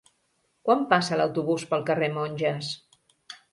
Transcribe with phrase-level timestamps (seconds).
[0.69, 2.75] Quan passa l'autobús pel carrer Monges?